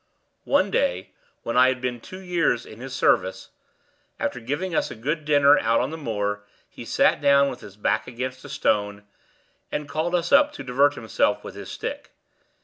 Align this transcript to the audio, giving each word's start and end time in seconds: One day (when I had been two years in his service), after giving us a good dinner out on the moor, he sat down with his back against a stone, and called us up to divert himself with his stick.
One 0.49 0.71
day 0.71 1.11
(when 1.43 1.55
I 1.55 1.67
had 1.67 1.79
been 1.79 1.99
two 2.01 2.21
years 2.21 2.65
in 2.65 2.79
his 2.79 2.95
service), 2.95 3.49
after 4.19 4.39
giving 4.39 4.73
us 4.73 4.89
a 4.89 4.95
good 4.95 5.25
dinner 5.25 5.59
out 5.59 5.79
on 5.79 5.91
the 5.91 5.95
moor, 5.97 6.43
he 6.67 6.85
sat 6.85 7.21
down 7.21 7.51
with 7.51 7.59
his 7.59 7.77
back 7.77 8.07
against 8.07 8.43
a 8.43 8.49
stone, 8.49 9.03
and 9.71 9.87
called 9.87 10.15
us 10.15 10.31
up 10.31 10.53
to 10.53 10.63
divert 10.63 10.95
himself 10.95 11.43
with 11.43 11.53
his 11.53 11.69
stick. 11.69 12.09